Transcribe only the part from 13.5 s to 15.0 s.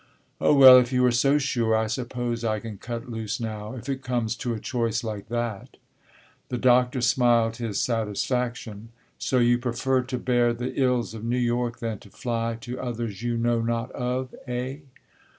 not of, eh?"